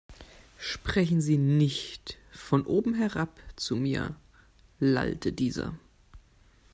Sprechen 0.57 1.21
Sie 1.21 1.37
nicht 1.37 2.17
von 2.31 2.65
oben 2.65 2.95
herab 2.95 3.39
zu 3.55 3.75
mir, 3.75 4.15
lallte 4.79 5.31
dieser. 5.31 5.75